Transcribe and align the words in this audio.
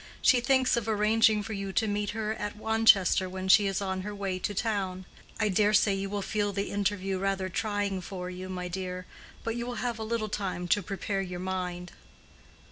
She 0.23 0.41
thinks 0.41 0.75
of 0.75 0.89
arranging 0.89 1.43
for 1.43 1.53
you 1.53 1.71
to 1.73 1.87
meet 1.87 2.09
her 2.09 2.33
at 2.33 2.57
Wanchester 2.57 3.29
when 3.29 3.47
she 3.47 3.67
is 3.67 3.83
on 3.83 4.01
her 4.01 4.15
way 4.15 4.39
to 4.39 4.55
town. 4.55 5.05
I 5.39 5.47
dare 5.47 5.75
say 5.75 5.93
you 5.93 6.09
will 6.09 6.23
feel 6.23 6.51
the 6.51 6.71
interview 6.71 7.19
rather 7.19 7.49
trying 7.49 8.01
for 8.01 8.27
you, 8.27 8.49
my 8.49 8.67
dear; 8.67 9.05
but 9.43 9.55
you 9.55 9.67
will 9.67 9.75
have 9.75 9.99
a 9.99 10.03
little 10.03 10.27
time 10.27 10.67
to 10.69 10.81
prepare 10.81 11.21
your 11.21 11.39
mind." 11.39 11.91